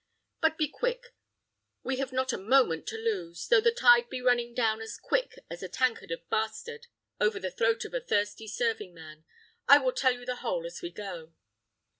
[0.41, 1.13] But be quick,
[1.83, 5.37] we have not a moment to lose, though the tide be running down as quick
[5.47, 6.87] as a tankard of bastard
[7.19, 9.25] over the throat of a thirsty serving man;
[9.67, 11.33] I will tell you the whole as we go."